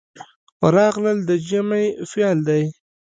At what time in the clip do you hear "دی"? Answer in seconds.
2.47-2.63